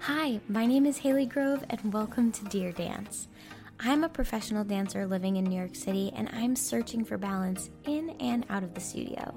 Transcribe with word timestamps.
Hi, 0.00 0.40
my 0.48 0.66
name 0.66 0.86
is 0.86 0.98
Haley 0.98 1.26
Grove, 1.26 1.64
and 1.68 1.92
welcome 1.92 2.30
to 2.30 2.44
Dear 2.44 2.70
Dance. 2.70 3.26
I'm 3.80 4.04
a 4.04 4.08
professional 4.08 4.62
dancer 4.62 5.04
living 5.06 5.36
in 5.36 5.44
New 5.44 5.56
York 5.56 5.74
City, 5.74 6.12
and 6.14 6.28
I'm 6.32 6.54
searching 6.54 7.04
for 7.04 7.18
balance 7.18 7.70
in 7.84 8.10
and 8.20 8.46
out 8.48 8.62
of 8.62 8.72
the 8.74 8.80
studio. 8.80 9.34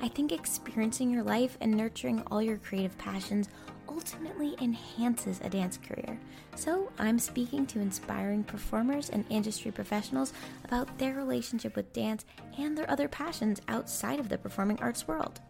I 0.00 0.08
think 0.08 0.32
experiencing 0.32 1.10
your 1.10 1.22
life 1.22 1.56
and 1.60 1.72
nurturing 1.72 2.22
all 2.30 2.42
your 2.42 2.56
creative 2.56 2.98
passions 2.98 3.48
ultimately 3.88 4.56
enhances 4.60 5.40
a 5.42 5.50
dance 5.50 5.78
career. 5.78 6.18
So, 6.56 6.90
I'm 6.98 7.20
speaking 7.20 7.64
to 7.66 7.80
inspiring 7.80 8.42
performers 8.42 9.10
and 9.10 9.24
industry 9.30 9.70
professionals 9.70 10.32
about 10.64 10.98
their 10.98 11.14
relationship 11.14 11.76
with 11.76 11.92
dance 11.92 12.24
and 12.58 12.76
their 12.76 12.90
other 12.90 13.08
passions 13.08 13.60
outside 13.68 14.18
of 14.18 14.28
the 14.28 14.38
performing 14.38 14.80
arts 14.80 15.06
world. 15.06 15.40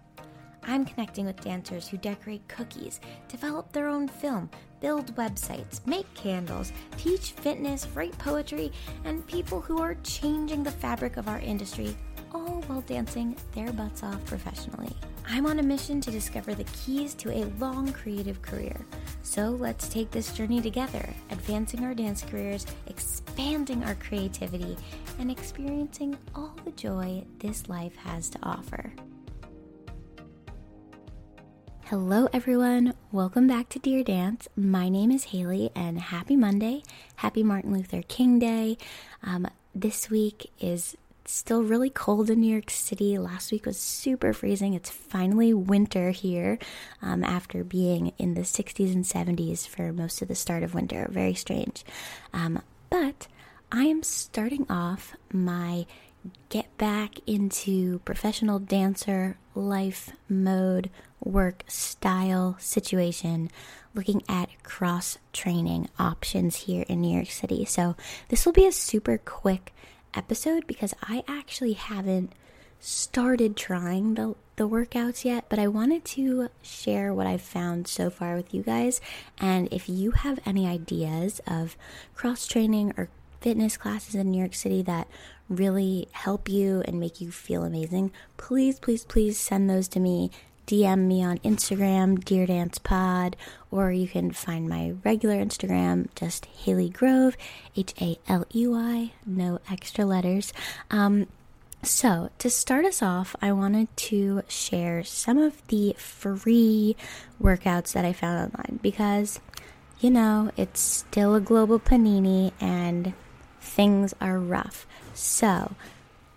I'm 0.69 0.85
connecting 0.85 1.25
with 1.25 1.41
dancers 1.41 1.89
who 1.89 1.97
decorate 1.97 2.47
cookies, 2.47 3.01
develop 3.27 3.73
their 3.73 3.89
own 3.89 4.07
film, 4.07 4.51
build 4.81 5.17
websites, 5.17 5.85
make 5.87 6.13
candles, 6.13 6.75
teach 6.99 7.33
fitness, 7.33 7.89
write 7.95 8.17
poetry, 8.19 8.71
and 9.05 9.27
people 9.27 9.63
who 9.63 9.81
are 9.81 9.97
changing 10.05 10.63
the 10.63 10.71
fabric 10.71 11.17
of 11.17 11.27
our 11.27 11.39
industry, 11.39 11.97
all 12.35 12.63
while 12.67 12.83
dancing 12.83 13.35
their 13.55 13.73
butts 13.73 14.03
off 14.03 14.23
professionally. 14.27 14.95
I'm 15.27 15.47
on 15.47 15.59
a 15.59 15.63
mission 15.63 16.03
to 16.03 16.11
discover 16.11 16.55
the 16.55 16.65
keys 16.65 17.15
to 17.15 17.31
a 17.31 17.49
long 17.59 17.91
creative 17.91 18.43
career. 18.43 18.85
So 19.23 19.49
let's 19.49 19.89
take 19.89 20.11
this 20.11 20.33
journey 20.33 20.61
together, 20.61 21.09
advancing 21.31 21.83
our 21.83 21.95
dance 21.95 22.23
careers, 22.23 22.67
expanding 22.89 23.85
our 23.85 23.95
creativity, 23.95 24.77
and 25.19 25.31
experiencing 25.31 26.19
all 26.35 26.55
the 26.67 26.73
joy 26.73 27.25
this 27.39 27.71
life 27.71 27.97
has 27.97 28.29
to 28.31 28.39
offer. 28.43 28.93
Hello, 31.91 32.29
everyone. 32.35 32.93
Welcome 33.13 33.47
back 33.47 33.71
to 33.71 33.79
Dear 33.79 34.05
Dance. 34.05 34.47
My 34.55 34.91
name 34.91 35.11
is 35.11 35.25
Haley, 35.25 35.71
and 35.75 35.99
happy 35.99 36.37
Monday. 36.37 36.83
Happy 37.17 37.43
Martin 37.43 37.73
Luther 37.73 38.03
King 38.03 38.39
Day. 38.39 38.77
Um, 39.23 39.47
this 39.75 40.11
week 40.11 40.51
is 40.61 40.99
still 41.25 41.63
really 41.63 41.89
cold 41.89 42.29
in 42.29 42.41
New 42.41 42.53
York 42.53 42.69
City. 42.69 43.17
Last 43.17 43.51
week 43.51 43.65
was 43.65 43.79
super 43.79 44.35
freezing. 44.35 44.75
It's 44.75 44.91
finally 44.91 45.55
winter 45.55 46.11
here 46.11 46.59
um, 47.01 47.25
after 47.25 47.65
being 47.65 48.13
in 48.19 48.35
the 48.35 48.43
60s 48.43 48.93
and 48.93 49.07
70s 49.07 49.67
for 49.67 49.91
most 49.91 50.21
of 50.21 50.29
the 50.29 50.35
start 50.35 50.63
of 50.63 50.75
winter. 50.75 51.09
Very 51.11 51.33
strange. 51.33 51.85
Um, 52.35 52.61
but 52.91 53.29
I 53.73 53.85
am 53.85 54.03
starting 54.03 54.67
off 54.69 55.17
my 55.33 55.87
get 56.49 56.77
back 56.79 57.19
into 57.27 58.01
professional 58.01 58.59
dancer 58.59 59.39
life 59.55 60.11
mode, 60.29 60.91
work 61.21 61.65
style 61.67 62.57
situation, 62.59 63.51
looking 63.95 64.23
at 64.29 64.49
cross 64.63 65.19
training 65.33 65.89
options 65.99 66.57
here 66.57 66.85
in 66.89 67.01
New 67.01 67.15
York 67.15 67.31
City. 67.31 67.65
So, 67.65 67.97
this 68.29 68.47
will 68.47 68.53
be 68.53 68.67
a 68.67 68.73
super 68.73 69.19
quick 69.19 69.73
episode 70.15 70.67
because 70.67 70.95
I 71.03 71.25
actually 71.29 71.75
haven't 71.75 72.33
started 72.81 73.57
trying 73.57 74.15
the, 74.15 74.35
the 74.57 74.69
workouts 74.69 75.25
yet, 75.25 75.47
but 75.49 75.59
I 75.59 75.67
wanted 75.67 76.05
to 76.07 76.49
share 76.63 77.13
what 77.13 77.27
I've 77.27 77.43
found 77.43 77.89
so 77.89 78.11
far 78.11 78.37
with 78.37 78.55
you 78.55 78.63
guys. 78.63 79.01
And 79.39 79.69
if 79.73 79.89
you 79.89 80.13
have 80.13 80.39
any 80.47 80.67
ideas 80.67 81.41
of 81.47 81.77
cross 82.15 82.47
training 82.47 82.95
or 82.97 83.09
fitness 83.41 83.77
classes 83.77 84.15
in 84.15 84.31
New 84.31 84.39
York 84.39 84.55
City 84.55 84.83
that 84.83 85.09
really 85.49 86.09
help 86.13 86.49
you 86.49 86.83
and 86.87 87.01
make 87.01 87.21
you 87.21 87.31
feel 87.31 87.65
amazing, 87.65 88.13
please, 88.37 88.79
please, 88.79 89.05
please 89.05 89.39
send 89.39 89.69
those 89.69 89.89
to 89.89 90.01
me. 90.01 90.31
DM 90.67 91.07
me 91.07 91.25
on 91.25 91.39
Instagram, 91.39 92.23
Dear 92.23 92.47
Dance 92.47 92.77
Pod, 92.79 93.37
or 93.71 93.91
you 93.91 94.07
can 94.07 94.33
find 94.33 94.69
my 94.69 94.93
regular 95.03 95.37
Instagram, 95.37 96.09
just 96.15 96.45
Haley 96.45 96.91
Grove, 96.91 97.39
H 97.75 97.95
A 98.03 98.19
L 98.29 98.45
E 98.55 98.67
Y, 98.67 99.13
no 99.25 99.61
extra 99.71 100.05
letters. 100.05 100.53
Um, 100.91 101.27
so, 101.83 102.29
to 102.39 102.51
start 102.51 102.85
us 102.85 103.03
off, 103.03 103.35
I 103.41 103.53
wanted 103.53 103.89
to 103.97 104.43
share 104.49 105.05
some 105.05 105.39
of 105.39 105.67
the 105.69 105.95
free 105.97 106.97
workouts 107.41 107.93
that 107.93 108.05
I 108.05 108.13
found 108.13 108.53
online 108.53 108.81
because, 108.83 109.41
you 110.01 110.11
know, 110.11 110.51
it's 110.57 110.81
still 110.81 111.35
a 111.35 111.41
global 111.41 111.79
panini 111.79 112.53
and 112.61 113.15
things 113.69 114.15
are 114.21 114.39
rough. 114.39 114.87
So, 115.15 115.75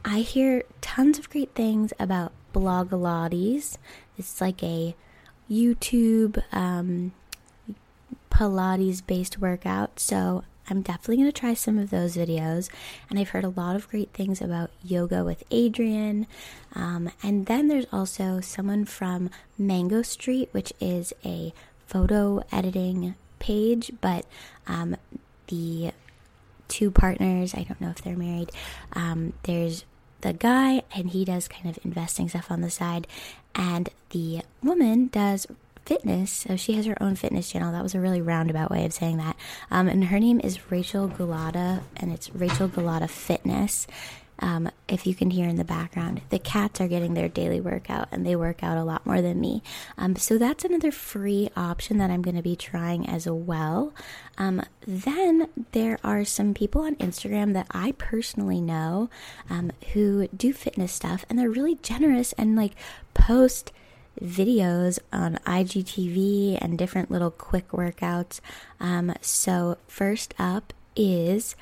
I 0.03 0.19
hear 0.19 0.63
tons 0.81 1.19
of 1.19 1.29
great 1.29 1.53
things 1.53 1.93
about 1.99 2.31
Blogilates. 2.53 3.77
It's 4.17 4.41
like 4.41 4.61
a 4.63 4.95
YouTube 5.49 6.43
um, 6.51 7.13
Pilates 8.29 9.05
based 9.05 9.39
workout. 9.39 9.99
So, 9.99 10.43
I'm 10.69 10.81
definitely 10.81 11.17
going 11.17 11.31
to 11.31 11.37
try 11.39 11.53
some 11.53 11.77
of 11.77 11.89
those 11.89 12.15
videos. 12.15 12.69
And 13.09 13.19
I've 13.19 13.29
heard 13.29 13.43
a 13.43 13.49
lot 13.49 13.75
of 13.75 13.89
great 13.89 14.11
things 14.13 14.41
about 14.41 14.71
yoga 14.83 15.23
with 15.23 15.47
Adriene. 15.49 16.27
Um, 16.73 17.11
and 17.21 17.45
then 17.47 17.67
there's 17.67 17.87
also 17.91 18.39
someone 18.39 18.85
from 18.85 19.29
Mango 19.57 20.01
Street, 20.01 20.47
which 20.53 20.71
is 20.79 21.13
a 21.25 21.53
photo 21.87 22.41
editing 22.53 23.15
page, 23.39 23.91
but 23.99 24.25
um, 24.65 24.95
the 25.47 25.91
two 26.71 26.89
partners. 26.89 27.53
I 27.53 27.63
don't 27.63 27.81
know 27.81 27.89
if 27.89 28.01
they're 28.01 28.17
married. 28.17 28.49
Um, 28.93 29.33
there's 29.43 29.85
the 30.21 30.33
guy, 30.33 30.83
and 30.95 31.09
he 31.09 31.25
does 31.25 31.47
kind 31.47 31.69
of 31.69 31.83
investing 31.83 32.29
stuff 32.29 32.49
on 32.49 32.61
the 32.61 32.69
side, 32.69 33.05
and 33.53 33.89
the 34.11 34.41
woman 34.63 35.07
does 35.07 35.47
fitness. 35.85 36.31
So 36.31 36.55
she 36.55 36.73
has 36.73 36.85
her 36.85 37.01
own 37.01 37.15
fitness 37.15 37.51
channel. 37.51 37.71
That 37.71 37.83
was 37.83 37.95
a 37.95 37.99
really 37.99 38.21
roundabout 38.21 38.71
way 38.71 38.85
of 38.85 38.93
saying 38.93 39.17
that. 39.17 39.35
Um, 39.69 39.87
and 39.87 40.05
her 40.05 40.19
name 40.19 40.39
is 40.41 40.71
Rachel 40.71 41.09
Gulotta, 41.09 41.81
and 41.97 42.11
it's 42.11 42.33
Rachel 42.33 42.69
Gulotta 42.69 43.09
Fitness. 43.09 43.87
Um, 44.41 44.69
if 44.87 45.05
you 45.05 45.13
can 45.15 45.29
hear 45.29 45.47
in 45.47 45.55
the 45.55 45.63
background, 45.63 46.21
the 46.29 46.39
cats 46.39 46.81
are 46.81 46.87
getting 46.87 47.13
their 47.13 47.29
daily 47.29 47.61
workout 47.61 48.07
and 48.11 48.25
they 48.25 48.35
work 48.35 48.63
out 48.63 48.77
a 48.77 48.83
lot 48.83 49.05
more 49.05 49.21
than 49.21 49.39
me. 49.39 49.61
Um, 49.97 50.15
so 50.15 50.37
that's 50.37 50.65
another 50.65 50.91
free 50.91 51.49
option 51.55 51.97
that 51.99 52.09
I'm 52.09 52.21
going 52.21 52.35
to 52.35 52.41
be 52.41 52.55
trying 52.55 53.07
as 53.07 53.27
well. 53.27 53.93
Um, 54.37 54.63
then 54.85 55.47
there 55.71 55.99
are 56.03 56.25
some 56.25 56.53
people 56.53 56.81
on 56.81 56.95
Instagram 56.95 57.53
that 57.53 57.67
I 57.71 57.93
personally 57.93 58.61
know 58.61 59.09
um, 59.49 59.71
who 59.93 60.27
do 60.29 60.53
fitness 60.53 60.91
stuff 60.91 61.23
and 61.29 61.37
they're 61.37 61.49
really 61.49 61.75
generous 61.75 62.33
and 62.33 62.55
like 62.55 62.73
post 63.13 63.71
videos 64.19 64.99
on 65.13 65.39
IGTV 65.45 66.57
and 66.61 66.77
different 66.77 67.11
little 67.11 67.31
quick 67.31 67.69
workouts. 67.69 68.39
Um, 68.79 69.13
so, 69.21 69.77
first 69.87 70.33
up 70.37 70.73
is 70.95 71.55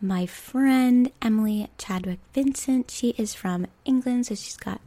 my 0.00 0.26
friend 0.26 1.10
Emily 1.22 1.68
Chadwick 1.78 2.20
Vincent. 2.32 2.90
She 2.90 3.10
is 3.10 3.34
from 3.34 3.66
England, 3.84 4.26
so 4.26 4.34
she's 4.34 4.56
got 4.56 4.80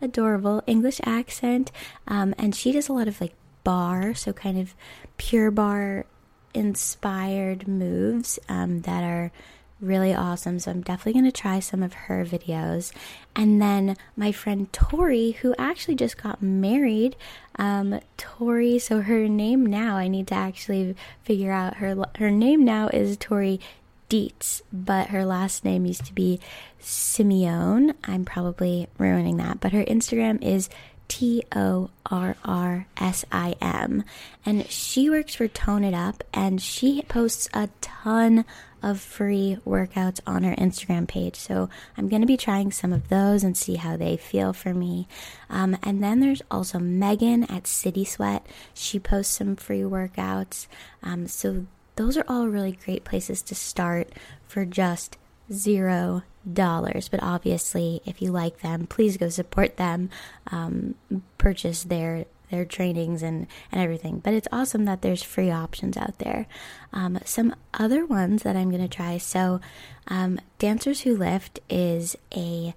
adorable 0.00 0.62
English 0.66 1.00
accent, 1.04 1.72
um, 2.06 2.34
and 2.38 2.54
she 2.54 2.72
does 2.72 2.88
a 2.88 2.92
lot 2.92 3.08
of 3.08 3.20
like 3.20 3.34
barre, 3.64 4.14
so 4.14 4.32
kind 4.32 4.58
of 4.58 4.74
Pure 5.16 5.52
Barre 5.52 6.04
inspired 6.52 7.66
moves 7.66 8.38
um, 8.48 8.82
that 8.82 9.02
are 9.02 9.32
really 9.80 10.14
awesome. 10.14 10.58
So 10.58 10.70
I'm 10.70 10.82
definitely 10.82 11.20
going 11.20 11.30
to 11.30 11.40
try 11.40 11.60
some 11.60 11.82
of 11.82 11.92
her 11.92 12.24
videos. 12.24 12.92
And 13.34 13.60
then 13.60 13.96
my 14.16 14.32
friend 14.32 14.72
Tori, 14.72 15.32
who 15.32 15.54
actually 15.58 15.96
just 15.96 16.16
got 16.16 16.42
married, 16.42 17.16
um, 17.56 18.00
Tori. 18.16 18.78
So 18.78 19.00
her 19.00 19.28
name 19.28 19.66
now, 19.66 19.96
I 19.96 20.08
need 20.08 20.28
to 20.28 20.34
actually 20.34 20.94
figure 21.22 21.52
out 21.52 21.76
her 21.76 21.96
her 22.16 22.30
name 22.30 22.64
now 22.64 22.88
is 22.88 23.16
Tori 23.16 23.60
Dietz, 24.08 24.62
but 24.72 25.08
her 25.08 25.24
last 25.24 25.64
name 25.64 25.86
used 25.86 26.04
to 26.06 26.12
be 26.12 26.40
Simeone. 26.80 27.94
I'm 28.04 28.24
probably 28.24 28.88
ruining 28.98 29.38
that, 29.38 29.60
but 29.60 29.72
her 29.72 29.84
Instagram 29.84 30.42
is 30.42 30.68
T 31.08 31.42
O 31.54 31.90
R 32.06 32.36
R 32.44 32.86
S 32.96 33.24
I 33.30 33.54
M. 33.60 34.04
And 34.44 34.68
she 34.70 35.10
works 35.10 35.34
for 35.34 35.48
Tone 35.48 35.84
It 35.84 35.94
Up 35.94 36.24
and 36.32 36.60
she 36.60 37.02
posts 37.02 37.48
a 37.52 37.68
ton 37.80 38.44
of 38.82 39.00
free 39.00 39.56
workouts 39.66 40.20
on 40.26 40.42
her 40.42 40.54
Instagram 40.56 41.08
page. 41.08 41.36
So 41.36 41.70
I'm 41.96 42.08
going 42.08 42.20
to 42.20 42.26
be 42.26 42.36
trying 42.36 42.70
some 42.70 42.92
of 42.92 43.08
those 43.08 43.42
and 43.42 43.56
see 43.56 43.76
how 43.76 43.96
they 43.96 44.18
feel 44.18 44.52
for 44.52 44.74
me. 44.74 45.08
Um, 45.48 45.76
and 45.82 46.02
then 46.02 46.20
there's 46.20 46.42
also 46.50 46.78
Megan 46.78 47.44
at 47.44 47.66
City 47.66 48.04
Sweat. 48.04 48.46
She 48.74 48.98
posts 48.98 49.36
some 49.36 49.56
free 49.56 49.80
workouts. 49.80 50.66
Um, 51.02 51.26
so 51.26 51.66
those 51.96 52.16
are 52.16 52.24
all 52.28 52.48
really 52.48 52.72
great 52.72 53.04
places 53.04 53.42
to 53.42 53.54
start 53.54 54.12
for 54.46 54.64
just 54.64 55.16
zero 55.52 56.22
dollars. 56.50 57.08
But 57.08 57.22
obviously, 57.22 58.00
if 58.04 58.20
you 58.20 58.30
like 58.30 58.60
them, 58.60 58.86
please 58.86 59.16
go 59.16 59.28
support 59.28 59.76
them, 59.76 60.10
um, 60.50 60.94
purchase 61.38 61.84
their 61.84 62.26
their 62.50 62.64
trainings 62.64 63.22
and 63.22 63.46
and 63.72 63.80
everything. 63.80 64.20
But 64.20 64.34
it's 64.34 64.48
awesome 64.52 64.84
that 64.84 65.02
there's 65.02 65.22
free 65.22 65.50
options 65.50 65.96
out 65.96 66.18
there. 66.18 66.46
Um, 66.92 67.18
some 67.24 67.54
other 67.72 68.04
ones 68.04 68.42
that 68.42 68.56
I'm 68.56 68.70
gonna 68.70 68.88
try. 68.88 69.18
So, 69.18 69.60
um, 70.08 70.40
Dancers 70.58 71.02
Who 71.02 71.16
Lift 71.16 71.60
is 71.68 72.16
a 72.34 72.74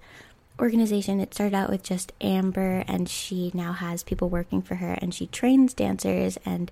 organization, 0.60 1.20
it 1.20 1.34
started 1.34 1.54
out 1.54 1.70
with 1.70 1.82
just 1.82 2.12
Amber, 2.20 2.84
and 2.88 3.08
she 3.08 3.50
now 3.54 3.72
has 3.72 4.02
people 4.02 4.28
working 4.28 4.62
for 4.62 4.76
her, 4.76 4.92
and 4.94 5.14
she 5.14 5.26
trains 5.26 5.74
dancers. 5.74 6.38
And 6.44 6.70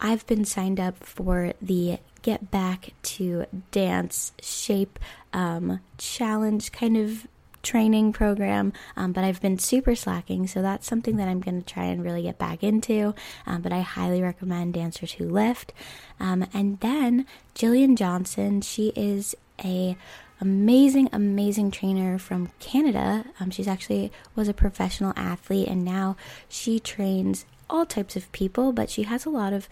I've 0.00 0.26
been 0.26 0.44
signed 0.44 0.80
up 0.80 1.02
for 1.02 1.52
the 1.60 1.98
Get 2.22 2.50
Back 2.50 2.90
to 3.02 3.46
Dance 3.70 4.32
Shape 4.40 4.98
um, 5.32 5.80
Challenge 5.98 6.70
kind 6.72 6.96
of 6.96 7.26
training 7.62 8.12
program, 8.12 8.72
um, 8.96 9.12
but 9.12 9.24
I've 9.24 9.40
been 9.40 9.58
super 9.58 9.94
slacking, 9.94 10.46
so 10.46 10.62
that's 10.62 10.86
something 10.86 11.16
that 11.16 11.28
I'm 11.28 11.40
going 11.40 11.60
to 11.62 11.74
try 11.74 11.84
and 11.84 12.02
really 12.02 12.22
get 12.22 12.38
back 12.38 12.62
into. 12.62 13.14
Um, 13.46 13.62
but 13.62 13.72
I 13.72 13.80
highly 13.80 14.22
recommend 14.22 14.74
Dancers 14.74 15.12
Who 15.12 15.28
Lift. 15.28 15.72
Um, 16.20 16.46
and 16.54 16.80
then 16.80 17.26
Jillian 17.54 17.96
Johnson, 17.96 18.60
she 18.60 18.92
is 18.96 19.34
a 19.64 19.96
amazing, 20.40 21.08
amazing 21.12 21.70
trainer 21.70 22.18
from 22.18 22.50
Canada. 22.60 23.24
Um, 23.40 23.50
she's 23.50 23.68
actually 23.68 24.12
was 24.34 24.48
a 24.48 24.54
professional 24.54 25.12
athlete, 25.16 25.68
and 25.68 25.84
now 25.84 26.16
she 26.48 26.78
trains 26.78 27.44
all 27.68 27.86
types 27.86 28.16
of 28.16 28.30
people, 28.32 28.72
but 28.72 28.90
she 28.90 29.02
has 29.04 29.24
a 29.24 29.30
lot 29.30 29.52
of 29.52 29.68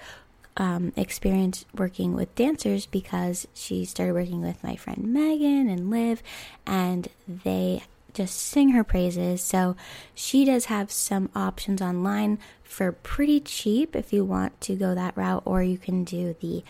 um, 0.56 0.92
experience 0.96 1.64
working 1.74 2.14
with 2.14 2.34
dancers 2.34 2.86
because 2.86 3.46
she 3.54 3.84
started 3.84 4.14
working 4.14 4.42
with 4.42 4.62
my 4.62 4.76
friend 4.76 5.12
Megan 5.12 5.68
and 5.68 5.90
Liv, 5.90 6.22
and 6.66 7.08
they 7.28 7.82
just 8.14 8.36
sing 8.36 8.70
her 8.70 8.82
praises. 8.82 9.42
So 9.42 9.76
she 10.14 10.44
does 10.46 10.66
have 10.66 10.90
some 10.90 11.28
options 11.34 11.82
online 11.82 12.38
for 12.62 12.90
pretty 12.92 13.40
cheap 13.40 13.94
if 13.94 14.12
you 14.12 14.24
want 14.24 14.58
to 14.62 14.74
go 14.74 14.94
that 14.94 15.16
route, 15.16 15.42
or 15.44 15.62
you 15.62 15.78
can 15.78 16.04
do 16.04 16.34
the 16.40 16.64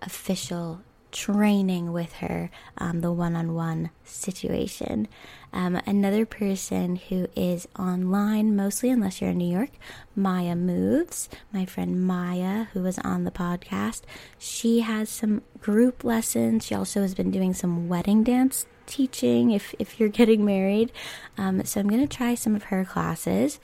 official 0.00 0.80
training 1.12 1.92
with 1.92 2.14
her, 2.14 2.50
um, 2.78 3.00
the 3.00 3.12
one 3.12 3.36
on 3.36 3.54
one 3.54 3.90
situation. 4.04 5.06
Um, 5.52 5.76
another 5.86 6.24
person 6.24 6.96
who 6.96 7.28
is 7.36 7.68
online, 7.78 8.56
mostly 8.56 8.90
unless 8.90 9.20
you're 9.20 9.30
in 9.30 9.38
New 9.38 9.52
York, 9.52 9.70
Maya 10.16 10.56
Moves, 10.56 11.28
my 11.52 11.66
friend 11.66 12.04
Maya, 12.04 12.64
who 12.72 12.82
was 12.82 12.98
on 13.00 13.24
the 13.24 13.30
podcast. 13.30 14.02
She 14.38 14.80
has 14.80 15.10
some 15.10 15.42
group 15.60 16.02
lessons. 16.02 16.66
She 16.66 16.74
also 16.74 17.02
has 17.02 17.14
been 17.14 17.30
doing 17.30 17.52
some 17.52 17.88
wedding 17.88 18.24
dance 18.24 18.66
teaching 18.86 19.50
if, 19.50 19.74
if 19.78 20.00
you're 20.00 20.08
getting 20.20 20.44
married. 20.44 20.90
Um, 21.36 21.64
so 21.64 21.80
I'm 21.80 21.88
going 21.88 22.06
to 22.06 22.16
try 22.16 22.34
some 22.34 22.56
of 22.56 22.64
her 22.64 22.84
classes. 22.84 23.60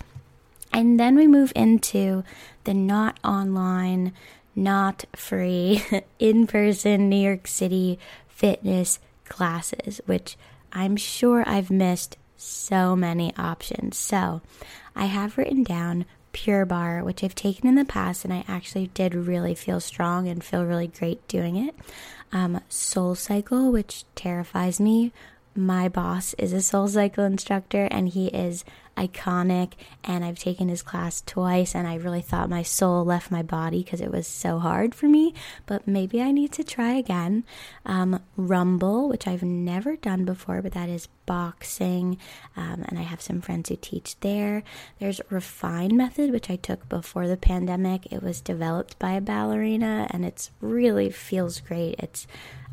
And 0.72 1.00
then 1.00 1.16
we 1.16 1.26
move 1.26 1.52
into 1.56 2.24
the 2.64 2.74
not 2.74 3.18
online 3.24 4.12
not 4.54 5.04
free, 5.14 5.82
in 6.18 6.46
person 6.46 7.08
New 7.08 7.16
York 7.16 7.46
City 7.46 7.98
fitness 8.28 8.98
classes, 9.28 10.00
which 10.06 10.36
I'm 10.72 10.96
sure 10.96 11.44
I've 11.46 11.70
missed 11.70 12.16
so 12.36 12.94
many 12.94 13.34
options. 13.36 13.96
So 13.96 14.40
I 14.94 15.06
have 15.06 15.36
written 15.36 15.62
down 15.62 16.06
Pure 16.32 16.66
Barre, 16.66 17.04
which 17.04 17.24
I've 17.24 17.34
taken 17.34 17.68
in 17.68 17.74
the 17.74 17.84
past, 17.84 18.24
and 18.24 18.32
I 18.32 18.44
actually 18.46 18.88
did 18.88 19.14
really 19.14 19.54
feel 19.54 19.80
strong 19.80 20.28
and 20.28 20.44
feel 20.44 20.64
really 20.64 20.86
great 20.86 21.26
doing 21.26 21.56
it. 21.56 21.74
Um, 22.32 22.60
Soul 22.68 23.14
Cycle, 23.14 23.72
which 23.72 24.04
terrifies 24.14 24.78
me. 24.78 25.12
My 25.54 25.88
boss 25.88 26.34
is 26.34 26.52
a 26.52 26.62
Soul 26.62 26.86
Cycle 26.88 27.24
instructor, 27.24 27.88
and 27.90 28.08
he 28.08 28.28
is 28.28 28.64
iconic 28.98 29.72
and 30.02 30.24
I've 30.24 30.38
taken 30.38 30.68
his 30.68 30.82
class 30.82 31.22
twice 31.24 31.74
and 31.74 31.86
I 31.86 31.94
really 31.96 32.20
thought 32.20 32.50
my 32.50 32.62
soul 32.62 33.04
left 33.04 33.30
my 33.30 33.42
body 33.42 33.82
because 33.82 34.00
it 34.00 34.10
was 34.10 34.26
so 34.26 34.58
hard 34.58 34.94
for 34.94 35.06
me, 35.06 35.34
but 35.66 35.86
maybe 35.86 36.20
I 36.20 36.32
need 36.32 36.52
to 36.52 36.64
try 36.64 36.92
again. 36.92 37.44
Um, 37.86 38.20
Rumble, 38.36 39.08
which 39.08 39.26
I've 39.26 39.42
never 39.42 39.96
done 39.96 40.24
before, 40.24 40.62
but 40.62 40.72
that 40.72 40.88
is 40.88 41.08
boxing, 41.26 42.16
um, 42.56 42.84
and 42.88 42.98
I 42.98 43.02
have 43.02 43.20
some 43.20 43.42
friends 43.42 43.68
who 43.68 43.76
teach 43.76 44.18
there. 44.20 44.62
There's 44.98 45.20
Refine 45.30 45.96
Method, 45.96 46.32
which 46.32 46.50
I 46.50 46.56
took 46.56 46.88
before 46.88 47.28
the 47.28 47.36
pandemic. 47.36 48.10
It 48.12 48.22
was 48.22 48.40
developed 48.40 48.98
by 48.98 49.12
a 49.12 49.20
ballerina 49.20 50.08
and 50.10 50.24
it's 50.24 50.50
really 50.60 51.10
feels 51.10 51.60
great. 51.60 51.96
It's 51.98 52.26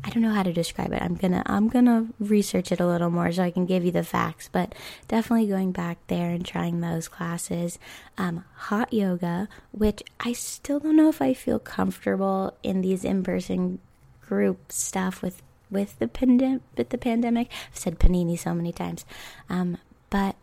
I 0.04 0.10
don't 0.10 0.22
know 0.22 0.32
how 0.32 0.44
to 0.44 0.52
describe 0.52 0.92
it. 0.92 1.02
I'm 1.02 1.16
gonna 1.16 1.42
I'm 1.46 1.68
gonna 1.68 2.06
research 2.20 2.70
it 2.70 2.80
a 2.80 2.86
little 2.86 3.10
more 3.10 3.32
so 3.32 3.42
I 3.42 3.50
can 3.50 3.66
give 3.66 3.84
you 3.84 3.90
the 3.90 4.04
facts. 4.04 4.48
But 4.50 4.74
definitely 5.08 5.48
going 5.48 5.72
back 5.72 5.98
there 6.06 6.15
and 6.24 6.44
trying 6.44 6.80
those 6.80 7.08
classes. 7.08 7.78
Um, 8.18 8.44
hot 8.54 8.92
yoga, 8.92 9.48
which 9.72 10.02
I 10.20 10.32
still 10.32 10.80
don't 10.80 10.96
know 10.96 11.08
if 11.08 11.22
I 11.22 11.34
feel 11.34 11.58
comfortable 11.58 12.56
in 12.62 12.80
these 12.80 13.04
in 13.04 13.22
person 13.22 13.78
group 14.20 14.72
stuff 14.72 15.22
with 15.22 15.42
with 15.70 15.98
the 15.98 16.08
pandemic. 16.08 16.62
With 16.76 16.90
the 16.90 16.98
pandemic, 16.98 17.50
I've 17.70 17.78
said 17.78 17.98
panini 17.98 18.38
so 18.38 18.54
many 18.54 18.72
times, 18.72 19.04
um, 19.48 19.78
but 20.10 20.36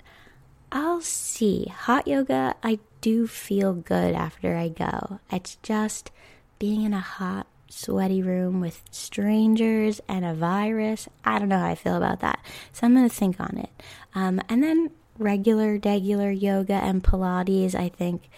I'll 0.71 1.01
see. 1.01 1.65
Hot 1.65 2.07
yoga, 2.07 2.55
I 2.63 2.79
do 3.01 3.27
feel 3.27 3.73
good 3.73 4.15
after 4.15 4.55
I 4.55 4.69
go. 4.69 5.19
It's 5.31 5.57
just 5.61 6.11
being 6.57 6.83
in 6.83 6.93
a 6.93 6.99
hot 6.99 7.47
sweaty 7.69 8.21
room 8.21 8.61
with 8.61 8.81
strangers 8.91 9.99
and 10.07 10.23
a 10.23 10.33
virus. 10.33 11.09
I 11.25 11.39
don't 11.39 11.49
know 11.49 11.59
how 11.59 11.67
I 11.67 11.75
feel 11.75 11.95
about 11.95 12.19
that. 12.21 12.39
So 12.71 12.85
I'm 12.85 12.95
going 12.95 13.09
to 13.09 13.15
think 13.15 13.39
on 13.39 13.57
it. 13.57 13.69
Um, 14.15 14.41
and 14.47 14.63
then 14.63 14.91
regular, 15.17 15.79
regular 15.83 16.31
yoga 16.31 16.73
and 16.73 17.03
Pilates, 17.03 17.75
I 17.75 17.89
think 17.89 18.29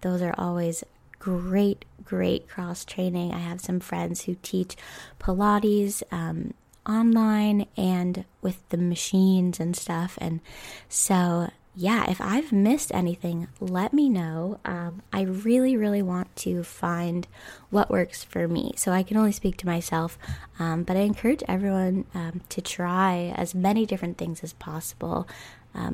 those 0.00 0.22
are 0.22 0.34
always 0.36 0.84
great, 1.18 1.84
great 2.04 2.48
cross 2.48 2.84
training. 2.84 3.32
I 3.32 3.38
have 3.38 3.60
some 3.60 3.80
friends 3.80 4.22
who 4.22 4.36
teach 4.42 4.76
Pilates 5.20 6.02
um, 6.10 6.54
online 6.86 7.66
and 7.76 8.24
with 8.40 8.68
the 8.70 8.76
machines 8.76 9.60
and 9.60 9.76
stuff. 9.76 10.18
And 10.20 10.40
so 10.88 11.48
yeah, 11.74 12.10
if 12.10 12.20
I've 12.20 12.52
missed 12.52 12.92
anything, 12.92 13.48
let 13.58 13.94
me 13.94 14.10
know. 14.10 14.60
Um, 14.64 15.00
I 15.10 15.22
really, 15.22 15.74
really 15.74 16.02
want 16.02 16.34
to 16.36 16.62
find 16.62 17.26
what 17.70 17.90
works 17.90 18.22
for 18.22 18.46
me. 18.46 18.74
So 18.76 18.92
I 18.92 19.02
can 19.02 19.16
only 19.16 19.32
speak 19.32 19.56
to 19.58 19.66
myself, 19.66 20.18
um, 20.58 20.82
but 20.82 20.98
I 20.98 21.00
encourage 21.00 21.42
everyone 21.48 22.04
um, 22.14 22.42
to 22.50 22.60
try 22.60 23.32
as 23.36 23.54
many 23.54 23.86
different 23.86 24.18
things 24.18 24.42
as 24.42 24.52
possible, 24.52 25.26
because 25.72 25.88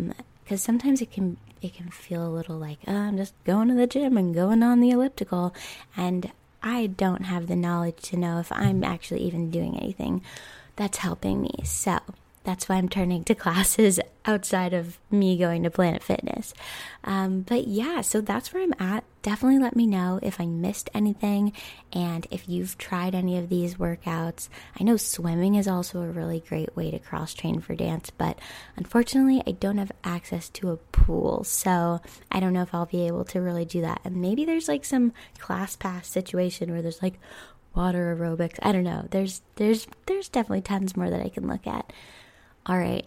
um, 0.50 0.56
sometimes 0.56 1.00
it 1.00 1.10
can 1.10 1.36
it 1.60 1.74
can 1.74 1.88
feel 1.90 2.26
a 2.26 2.30
little 2.30 2.56
like 2.56 2.78
oh, 2.86 2.94
I'm 2.94 3.16
just 3.16 3.34
going 3.44 3.68
to 3.68 3.74
the 3.74 3.86
gym 3.86 4.16
and 4.16 4.34
going 4.34 4.62
on 4.62 4.80
the 4.80 4.90
elliptical, 4.90 5.54
and 5.96 6.30
I 6.62 6.86
don't 6.86 7.24
have 7.24 7.46
the 7.46 7.56
knowledge 7.56 7.98
to 8.10 8.16
know 8.16 8.38
if 8.38 8.50
I'm 8.52 8.82
actually 8.84 9.20
even 9.22 9.50
doing 9.50 9.76
anything 9.78 10.22
that's 10.76 10.98
helping 10.98 11.40
me. 11.42 11.54
So 11.64 11.98
that's 12.48 12.66
why 12.66 12.76
I'm 12.76 12.88
turning 12.88 13.24
to 13.24 13.34
classes 13.44 14.00
outside 14.24 14.72
of 14.72 14.98
me 15.10 15.36
going 15.36 15.64
to 15.64 15.70
Planet 15.70 16.02
Fitness. 16.02 16.54
Um, 17.04 17.42
but 17.42 17.68
yeah, 17.68 18.00
so 18.00 18.22
that's 18.22 18.54
where 18.54 18.62
I'm 18.62 18.72
at. 18.78 19.04
Definitely 19.20 19.58
let 19.58 19.76
me 19.76 19.86
know 19.86 20.18
if 20.22 20.40
I 20.40 20.46
missed 20.46 20.88
anything 20.94 21.52
and 21.92 22.26
if 22.30 22.48
you've 22.48 22.78
tried 22.78 23.14
any 23.14 23.36
of 23.36 23.50
these 23.50 23.74
workouts. 23.74 24.48
I 24.80 24.84
know 24.84 24.96
swimming 24.96 25.56
is 25.56 25.68
also 25.68 26.00
a 26.00 26.08
really 26.10 26.40
great 26.40 26.74
way 26.74 26.90
to 26.90 26.98
cross 26.98 27.34
train 27.34 27.60
for 27.60 27.74
dance, 27.74 28.08
but 28.08 28.38
unfortunately, 28.76 29.42
I 29.46 29.50
don't 29.50 29.76
have 29.76 29.92
access 30.02 30.48
to 30.50 30.70
a 30.70 30.76
pool. 30.76 31.44
So 31.44 32.00
I 32.32 32.40
don't 32.40 32.54
know 32.54 32.62
if 32.62 32.74
I'll 32.74 32.86
be 32.86 33.06
able 33.06 33.24
to 33.26 33.42
really 33.42 33.66
do 33.66 33.82
that. 33.82 34.00
And 34.04 34.16
maybe 34.16 34.46
there's 34.46 34.68
like 34.68 34.86
some 34.86 35.12
class 35.38 35.76
pass 35.76 36.08
situation 36.08 36.72
where 36.72 36.80
there's 36.80 37.02
like 37.02 37.20
water 37.74 38.16
aerobics. 38.16 38.58
I 38.62 38.72
don't 38.72 38.84
know. 38.84 39.06
There's 39.10 39.42
there's 39.56 39.86
there's 40.06 40.30
definitely 40.30 40.62
tons 40.62 40.96
more 40.96 41.10
that 41.10 41.20
I 41.20 41.28
can 41.28 41.46
look 41.46 41.66
at. 41.66 41.92
All 42.66 42.78
right. 42.78 43.06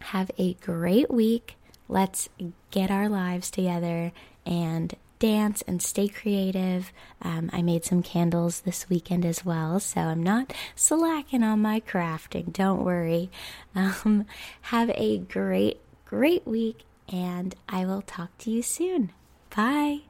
Have 0.00 0.30
a 0.38 0.54
great 0.54 1.10
week. 1.10 1.56
Let's 1.88 2.28
get 2.70 2.90
our 2.90 3.08
lives 3.08 3.50
together 3.50 4.12
and 4.44 4.94
dance 5.18 5.62
and 5.66 5.80
stay 5.80 6.08
creative. 6.08 6.92
Um, 7.22 7.48
I 7.52 7.62
made 7.62 7.84
some 7.84 8.02
candles 8.02 8.60
this 8.60 8.88
weekend 8.90 9.24
as 9.24 9.44
well, 9.44 9.80
so 9.80 10.02
I'm 10.02 10.22
not 10.22 10.52
slacking 10.74 11.42
on 11.42 11.62
my 11.62 11.80
crafting. 11.80 12.52
Don't 12.52 12.84
worry. 12.84 13.30
Um, 13.76 14.26
have 14.62 14.90
a 14.90 15.18
great, 15.18 15.80
great 16.04 16.46
week, 16.46 16.84
and 17.12 17.56
I 17.68 17.84
will 17.84 18.02
talk 18.02 18.38
to 18.38 18.50
you 18.52 18.62
soon. 18.62 19.10
Bye. 19.56 20.02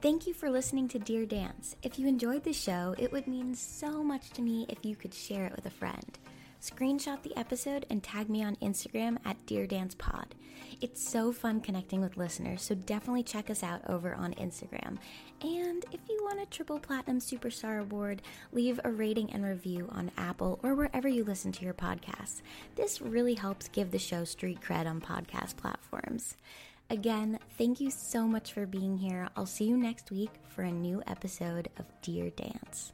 Thank 0.00 0.28
you 0.28 0.34
for 0.34 0.48
listening 0.48 0.86
to 0.88 1.00
Dear 1.00 1.26
Dance. 1.26 1.74
If 1.82 1.98
you 1.98 2.06
enjoyed 2.06 2.44
the 2.44 2.52
show, 2.52 2.94
it 2.96 3.10
would 3.10 3.26
mean 3.26 3.56
so 3.56 4.04
much 4.04 4.30
to 4.30 4.42
me 4.42 4.66
if 4.68 4.84
you 4.84 4.94
could 4.94 5.12
share 5.12 5.46
it 5.46 5.56
with 5.56 5.66
a 5.66 5.70
friend. 5.70 6.16
Screenshot 6.60 7.22
the 7.22 7.36
episode 7.38 7.86
and 7.88 8.02
tag 8.02 8.28
me 8.28 8.42
on 8.42 8.56
Instagram 8.56 9.18
at 9.24 9.46
Dear 9.46 9.66
Dance 9.66 9.94
Pod. 9.94 10.34
It's 10.80 11.08
so 11.08 11.32
fun 11.32 11.60
connecting 11.60 12.00
with 12.00 12.16
listeners, 12.16 12.62
so 12.62 12.74
definitely 12.74 13.22
check 13.22 13.48
us 13.48 13.62
out 13.62 13.80
over 13.88 14.12
on 14.14 14.34
Instagram. 14.34 14.98
And 15.40 15.84
if 15.92 16.00
you 16.08 16.18
want 16.22 16.40
a 16.40 16.46
Triple 16.46 16.80
Platinum 16.80 17.20
Superstar 17.20 17.80
Award, 17.80 18.22
leave 18.52 18.80
a 18.82 18.90
rating 18.90 19.32
and 19.32 19.44
review 19.44 19.88
on 19.92 20.10
Apple 20.18 20.58
or 20.64 20.74
wherever 20.74 21.06
you 21.06 21.22
listen 21.22 21.52
to 21.52 21.64
your 21.64 21.74
podcasts. 21.74 22.42
This 22.74 23.00
really 23.00 23.34
helps 23.34 23.68
give 23.68 23.92
the 23.92 23.98
show 23.98 24.24
street 24.24 24.60
cred 24.60 24.86
on 24.86 25.00
podcast 25.00 25.56
platforms. 25.56 26.36
Again, 26.90 27.38
thank 27.56 27.80
you 27.80 27.90
so 27.90 28.26
much 28.26 28.52
for 28.52 28.66
being 28.66 28.96
here. 28.96 29.28
I'll 29.36 29.46
see 29.46 29.66
you 29.66 29.76
next 29.76 30.10
week 30.10 30.30
for 30.48 30.62
a 30.62 30.72
new 30.72 31.02
episode 31.06 31.68
of 31.78 31.84
Dear 32.02 32.30
Dance. 32.30 32.92